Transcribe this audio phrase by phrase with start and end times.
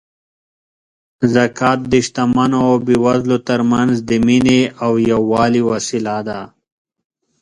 [1.33, 6.41] زکات د شتمنو او بېوزلو ترمنځ د مینې او یووالي وسیله ده.